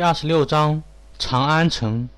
[0.00, 0.82] 第二十六章
[1.18, 2.08] 长安城。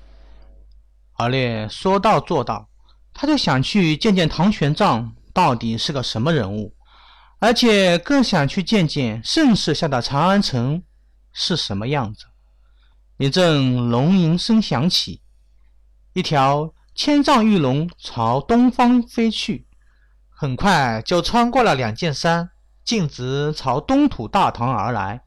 [1.15, 2.69] 敖烈说到做到，
[3.13, 6.73] 他就想去见见唐玄奘到底是个什么人物，
[7.39, 10.81] 而且更想去见见盛世下的长安城
[11.33, 12.23] 是什么样子。
[13.17, 15.21] 一阵龙吟声响起，
[16.13, 19.67] 一条千丈玉龙朝东方飞去，
[20.29, 22.49] 很快就穿过了两件山，
[22.85, 25.25] 径直朝东土大唐而来，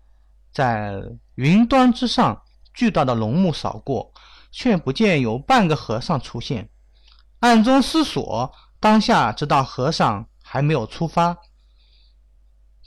[0.50, 1.02] 在
[1.34, 2.45] 云端之上。
[2.77, 4.12] 巨大的龙目扫过，
[4.52, 6.69] 却不见有半个和尚出现。
[7.41, 11.38] 暗中思索，当下知道和尚还没有出发。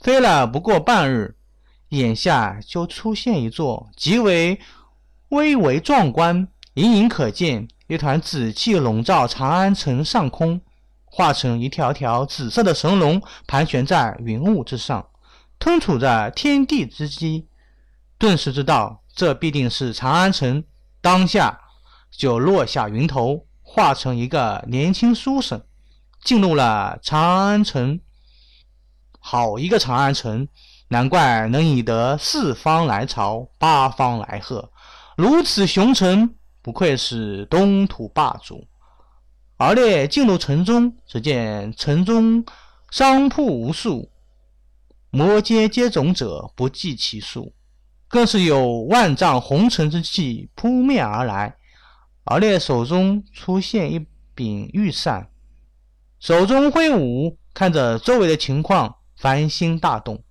[0.00, 1.36] 飞了不过半日，
[1.88, 4.60] 眼下就出现一座极为
[5.30, 10.60] 巍巍壮观、隐隐可见一团紫气笼罩长安城上空，
[11.04, 15.04] 化成一条条紫色的神龙盘旋在云雾之上，
[15.58, 17.48] 吞吐着天地之机。
[18.16, 19.02] 顿时知道。
[19.20, 20.64] 这必定是长安城，
[21.02, 21.60] 当下
[22.10, 25.62] 就落下云头，化成一个年轻书生，
[26.24, 28.00] 进入了长安城。
[29.18, 30.48] 好一个长安城，
[30.88, 34.72] 难怪能引得四方来朝，八方来贺，
[35.18, 38.66] 如此雄城，不愧是东土霸主。
[39.58, 42.42] 而烈进入城中，只见城中
[42.90, 44.10] 商铺无数，
[45.10, 47.52] 摩肩接踵者不计其数。
[48.10, 51.56] 更是有万丈红尘之气扑面而来，
[52.24, 55.30] 敖烈手中出现一柄玉扇，
[56.18, 60.24] 手中挥舞，看着周围的情况，凡心大动。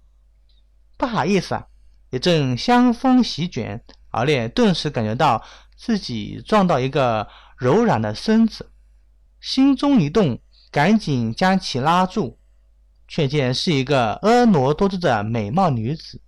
[0.98, 1.68] 不好意思啊！
[2.10, 5.42] 一阵香风席卷，而烈顿时感觉到
[5.78, 8.70] 自己撞到一个柔软的身子，
[9.40, 10.38] 心中一动，
[10.70, 12.38] 赶紧将其拉住，
[13.08, 16.20] 却见是一个婀娜多姿的美貌女子。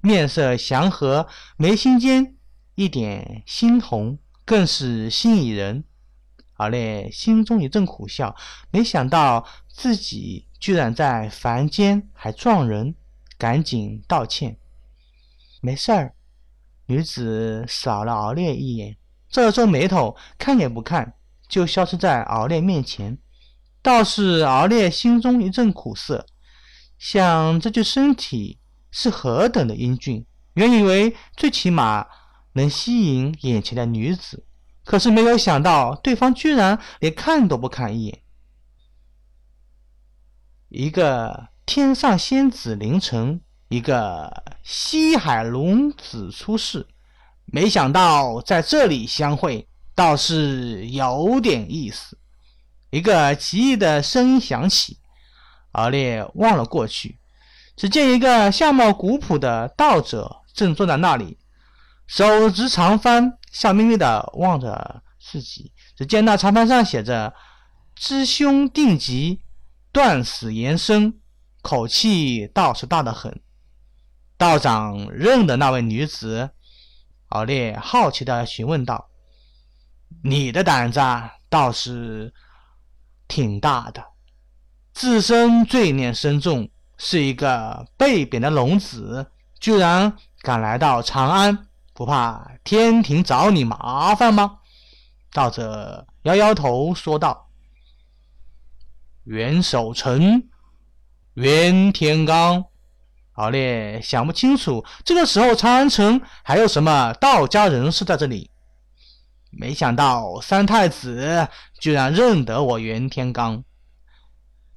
[0.00, 2.36] 面色祥和，眉心间
[2.74, 5.84] 一点猩红，更是吸引人。
[6.54, 8.34] 敖烈心中一阵苦笑，
[8.70, 12.94] 没想到自己居然在凡间还撞人，
[13.36, 14.56] 赶紧道歉
[15.62, 16.14] ：“没事儿。”
[16.86, 18.96] 女子扫了敖烈一眼，
[19.28, 21.14] 皱了皱眉头，看也不看，
[21.48, 23.18] 就消失在敖烈面前。
[23.82, 26.26] 倒是敖烈心中一阵苦涩，
[26.98, 28.57] 想这具身体。
[28.90, 30.24] 是何等的英俊！
[30.54, 32.06] 原以为最起码
[32.54, 34.44] 能吸引眼前的女子，
[34.84, 38.22] 可是没有想到对方居然连看都不看一眼。
[40.68, 46.86] 一个天上仙子临尘，一个西海龙子出世，
[47.44, 52.18] 没想到在这里相会，倒是有点意思。
[52.90, 54.98] 一个奇异的声音响起，
[55.72, 57.18] 敖烈望了过去。
[57.78, 61.38] 只见一个相貌古朴的道者正坐在那里，
[62.08, 65.72] 手执长幡，笑眯眯地望着自己。
[65.94, 67.32] 只见那长幡上写着
[67.94, 69.42] “知凶定吉，
[69.92, 71.20] 断死延生”，
[71.62, 73.40] 口气倒是大得很。
[74.36, 76.50] 道长认得那位女子，
[77.28, 79.08] 敖烈好奇地询问道
[80.24, 81.00] ：“你的胆子
[81.48, 82.34] 倒是
[83.28, 84.04] 挺大的，
[84.92, 86.68] 自身罪孽深重。”
[86.98, 94.58] 是一个被贬的龙子，居然敢来到长安，不怕天庭找你麻烦吗？
[95.32, 97.48] 道者摇摇头说道
[99.24, 100.48] ：“袁守诚，
[101.34, 102.66] 袁天罡。”
[103.34, 108.50] 敖烈想不清楚，这个时候长安城还有什么道家人士在这里？
[109.50, 111.46] 没想到三太子
[111.80, 113.62] 居然认得我袁天罡。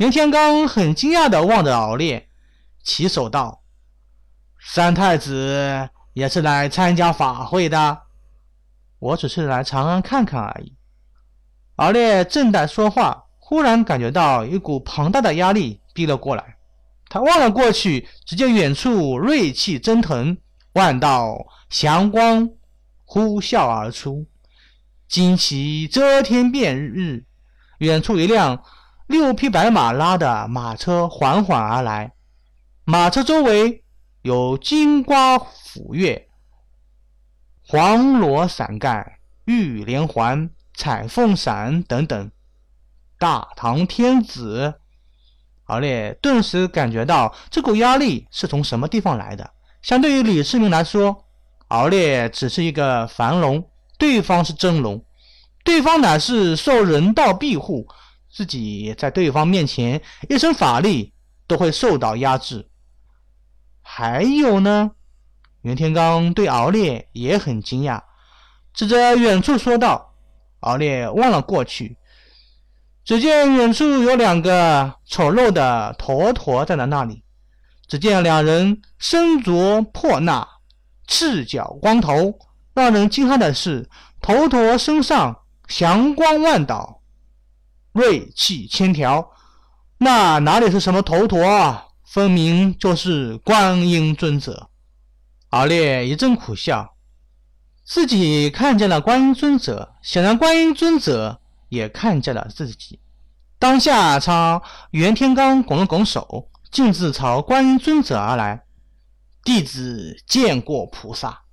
[0.01, 2.27] 袁天罡很惊讶地望着敖烈，
[2.83, 3.61] 起手道
[4.59, 8.01] ：“三太子也是来参加法会的，
[8.97, 10.75] 我只是来长安看看而已。”
[11.77, 16.55] 敖烈正在说话，忽然感觉到一股庞大的压力逼了过来。
[17.07, 20.35] 他望了过去，只见远处锐气蒸腾，
[20.73, 22.49] 万道祥光
[23.05, 24.25] 呼啸而出，
[25.07, 27.25] 旌旗遮天蔽日。
[27.77, 28.63] 远处一辆。
[29.11, 32.13] 六匹白马拉的马车缓缓而来，
[32.85, 33.83] 马车周围
[34.21, 36.27] 有金瓜斧钺、
[37.67, 42.31] 黄罗伞盖、玉连环、彩凤伞等等。
[43.19, 44.75] 大唐天子，
[45.65, 49.51] 敖烈顿时感觉到这股压力是从什么地方来的。
[49.81, 51.25] 相对于李世民来说，
[51.67, 55.03] 敖烈只是一个凡龙，对方是真龙，
[55.65, 57.85] 对方乃是受人道庇护。
[58.31, 61.13] 自己在对方面前一身法力
[61.47, 62.69] 都会受到压制。
[63.81, 64.91] 还有呢，
[65.61, 68.01] 袁天罡对敖烈也很惊讶，
[68.73, 70.13] 指着远处说道
[70.61, 71.97] ：“敖烈望了过去，
[73.03, 77.23] 只见远处有两个丑陋的驼驼站在那里。
[77.87, 80.47] 只见两人身着破衲，
[81.07, 82.33] 赤脚光头。
[82.73, 83.89] 让人惊骇的是，
[84.21, 85.37] 头陀身上
[85.67, 87.00] 祥光万道，
[87.93, 89.31] 锐气千条。
[89.97, 91.87] 那哪里是什么头陀啊？
[92.05, 94.69] 分明就是观音尊者。
[95.49, 96.95] 敖烈一阵苦笑，
[97.85, 101.39] 自己看见了观音尊者，显然观音尊者
[101.69, 102.99] 也看见了自己。
[103.59, 108.63] 当下，朝袁天罡拱了拱手，径自朝观音尊者而来。
[109.43, 111.43] 弟子见过菩萨。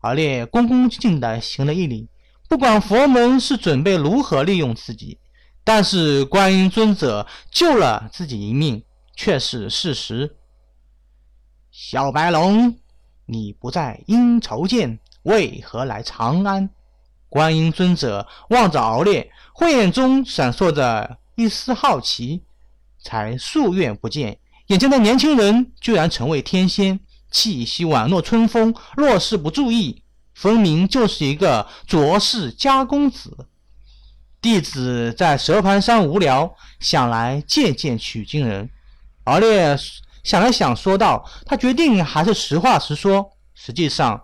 [0.00, 2.08] 敖烈恭恭敬敬地行了一礼，
[2.48, 5.18] 不管佛门是准备如何利用自己，
[5.64, 8.84] 但是观音尊者救了自己一命，
[9.16, 10.36] 却是事实。
[11.70, 12.76] 小白龙，
[13.26, 16.68] 你不在阴愁涧，为何来长安？
[17.30, 22.44] 观音尊者望着敖烈，慧眼中闪烁着一丝好奇。
[23.02, 24.38] 才数月不见，
[24.68, 27.00] 眼前的年轻人居然成为天仙。
[27.30, 33.48] 气息宛若春风，若是不注意，分明就是一个卓氏家公子。
[34.44, 38.68] 弟子在蛇盘山无聊，想来见见取经人。
[39.24, 39.74] 敖烈
[40.22, 43.30] 想了想，说道：“他决定还是实话实说。
[43.54, 44.22] 实际上，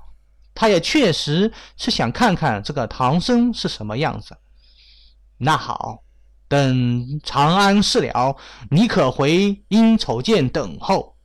[0.55, 4.37] 他也确实是想看看这个唐僧是什么样子。”
[5.41, 6.03] 那好，
[6.49, 8.37] 等长安事了，
[8.71, 11.17] 你可回阴愁涧等候。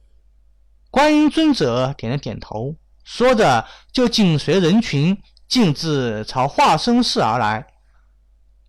[0.90, 7.68] 观音尊者点了点头，说着就紧随人群径自朝化生寺而来。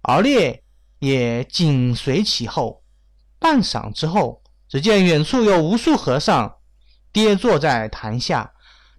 [0.06, 0.62] 敖烈
[1.00, 2.82] 也紧随其后。
[3.40, 6.56] 半晌之后，只见远处有无数和尚
[7.12, 8.52] 跌坐在坛下，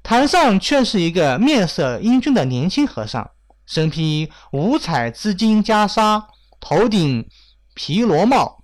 [0.04, 3.32] 坛上却是一个面色英俊的年轻和尚，
[3.66, 6.26] 身披五彩织金袈裟，
[6.60, 7.28] 头顶
[7.74, 8.64] 毗罗帽，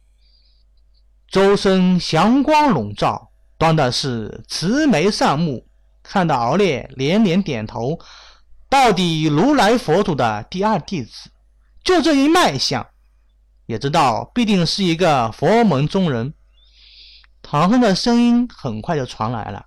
[1.29, 3.29] 周身祥光笼罩。
[3.57, 5.65] 端的是慈眉善目，
[6.01, 7.97] 看到敖烈连连点头，
[8.69, 11.29] 到底如来佛祖的第二弟子，
[11.83, 12.87] 就这一脉相，
[13.65, 16.33] 也知道必定是一个佛门中人。
[17.41, 19.65] 唐僧的声音很快就传来了，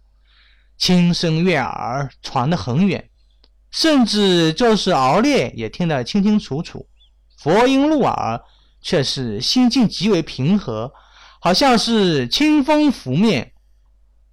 [0.78, 3.10] 轻声悦耳，传得很远，
[3.70, 6.88] 甚至就是敖烈也听得清清楚楚。
[7.38, 8.42] 佛音入耳，
[8.80, 10.90] 却是心境极为平和，
[11.40, 13.52] 好像是清风拂面。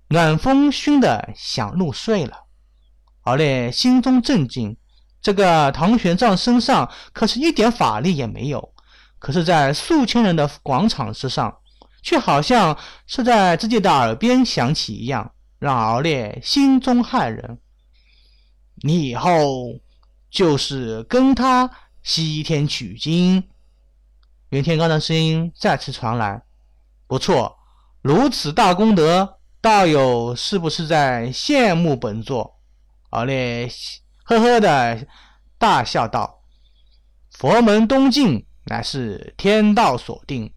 [0.07, 2.45] 暖风熏得想入睡了，
[3.23, 4.77] 敖烈心中震惊。
[5.23, 8.73] 这个唐玄奘身上可是一点法力也没有，
[9.17, 11.57] 可是，在数千人的广场之上，
[12.01, 12.77] 却好像
[13.07, 17.57] 是在自己的耳边响起一样，让敖烈心中骇人。
[18.83, 19.79] 你以后
[20.29, 21.71] 就是跟他
[22.01, 23.41] 西天取经。
[24.49, 26.43] 袁天罡的声音再次传来
[27.07, 27.57] ：“不错，
[28.01, 32.59] 如此大功德。”道友是不是在羡慕本座？
[33.11, 33.69] 敖烈
[34.23, 35.07] 呵呵的
[35.57, 36.41] 大笑道
[37.31, 40.53] ：“佛门东进乃是天道所定，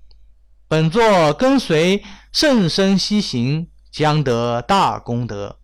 [0.69, 2.03] 本座跟随
[2.33, 5.59] 圣僧西行，将得大功德，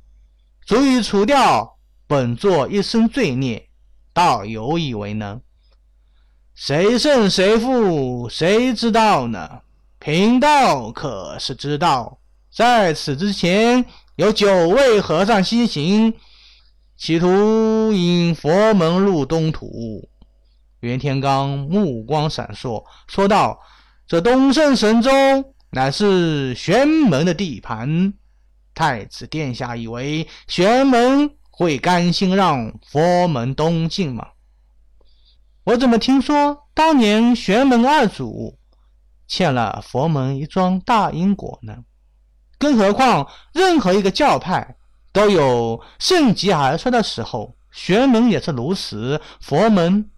[0.67, 3.69] 足以除掉本座一生罪孽。
[4.13, 5.41] 道友以为呢？
[6.55, 9.63] 谁胜谁负，谁知道呢？
[9.99, 12.19] 贫道可是知道。”
[12.55, 13.87] 在此之前，
[14.17, 16.13] 有九位和尚西行，
[17.03, 20.09] 企图引佛门入东土。
[20.79, 23.61] 袁天罡目光闪烁，说道
[24.07, 25.11] ：“这东胜神州
[25.71, 28.15] 乃是玄门的地盘，
[28.73, 34.29] 太子殿下以为玄门会甘心让佛门东进吗？
[35.65, 38.61] 我怎么听说当年玄门二祖
[39.27, 41.79] 欠了佛门一桩大因果呢？”
[42.59, 44.77] 更何况，任何一个教派
[45.13, 49.21] 都有盛极而衰的时候，玄门也是如此。
[49.41, 50.11] 佛门，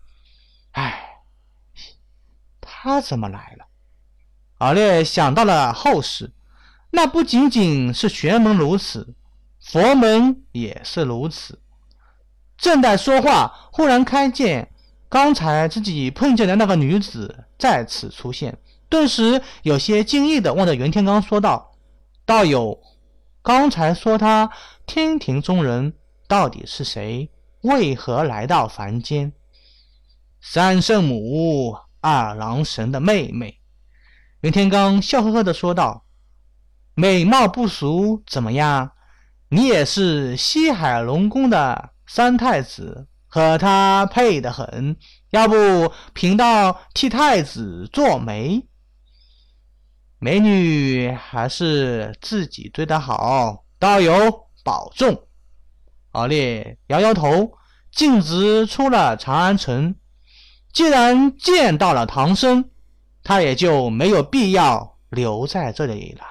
[0.72, 1.20] 唉，
[2.60, 3.66] 他怎么来了？
[4.58, 6.32] 敖烈想到了后世，
[6.90, 9.14] 那不仅仅是玄门如此，
[9.60, 11.58] 佛门也是如此。
[12.56, 14.72] 正在说话，忽然看见
[15.08, 18.56] 刚才自己碰见的那个女子再次出现，
[18.88, 21.72] 顿时有些惊异的望着袁天罡说道。
[22.24, 22.80] 道友，
[23.44, 24.50] 刚才说他
[24.86, 25.92] 天庭中人
[26.26, 27.30] 到底是谁？
[27.60, 29.34] 为何来到凡间？
[30.40, 33.60] 三圣母，二郎神的妹妹。
[34.40, 36.06] 袁天罡笑呵呵的说道
[36.96, 38.92] ：“美貌不俗，怎么样？
[39.50, 44.96] 你也是西海龙宫的三太子，和他配得很。
[45.28, 48.66] 要不贫道替太子做媒？
[50.25, 55.28] 美女还是自己对的好，道友保重。
[56.12, 57.52] 敖烈摇摇头，
[57.93, 59.95] 径直出了长安城。
[60.73, 62.71] 既然见到了唐僧，
[63.23, 66.25] 他也就没有必要留在这里了。